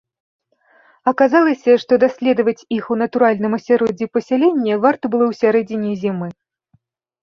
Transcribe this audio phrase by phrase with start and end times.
[1.11, 6.27] Аказалася, што даследаваць іх у натуральным асяроддзі пасялення варта было ў сярэдзіне зімы.